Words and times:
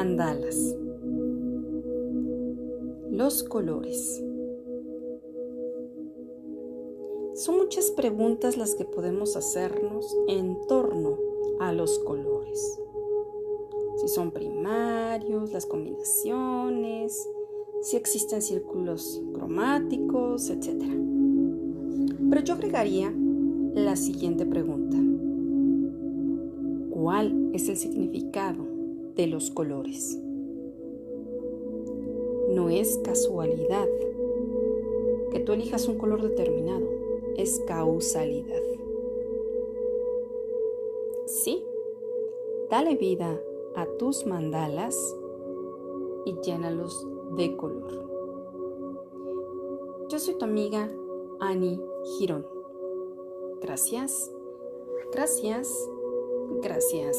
Mandalas. 0.00 0.74
Los 3.10 3.42
colores. 3.42 4.24
Son 7.34 7.58
muchas 7.58 7.90
preguntas 7.90 8.56
las 8.56 8.74
que 8.76 8.86
podemos 8.86 9.36
hacernos 9.36 10.16
en 10.26 10.56
torno 10.68 11.18
a 11.58 11.74
los 11.74 11.98
colores. 11.98 12.80
Si 13.96 14.08
son 14.08 14.30
primarios, 14.30 15.52
las 15.52 15.66
combinaciones, 15.66 17.28
si 17.82 17.98
existen 17.98 18.40
círculos 18.40 19.22
cromáticos, 19.34 20.48
etc. 20.48 20.82
Pero 22.30 22.42
yo 22.42 22.54
agregaría 22.54 23.12
la 23.74 23.96
siguiente 23.96 24.46
pregunta. 24.46 24.96
¿Cuál 26.88 27.50
es 27.52 27.68
el 27.68 27.76
significado 27.76 28.79
de 29.16 29.26
los 29.26 29.50
colores? 29.50 30.18
No 32.48 32.68
es 32.68 32.98
casualidad 33.04 33.88
que 35.30 35.40
tú 35.40 35.52
elijas 35.52 35.86
un 35.88 35.98
color 35.98 36.22
determinado 36.22 37.00
es 37.36 37.60
causalidad. 37.66 38.62
Sí, 41.26 41.64
dale 42.68 42.96
vida 42.96 43.40
a 43.74 43.86
tus 43.98 44.26
mandalas 44.26 44.96
y 46.24 46.34
llénalos 46.42 47.06
de 47.36 47.56
color. 47.56 48.08
Yo 50.08 50.18
soy 50.18 50.34
tu 50.34 50.44
amiga 50.44 50.90
Ani 51.38 51.80
Girón. 52.18 52.46
Gracias, 53.60 54.30
gracias, 55.12 55.88
gracias. 56.60 57.16